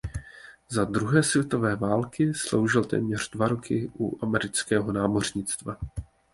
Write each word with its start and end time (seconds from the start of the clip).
Za 0.69 0.85
druhé 0.85 1.23
světové 1.23 1.75
války 1.75 2.33
sloužil 2.33 2.83
téměř 2.83 3.29
dva 3.29 3.47
roky 3.47 3.91
u 3.99 4.19
amerického 4.23 4.91
námořnictva. 4.91 5.77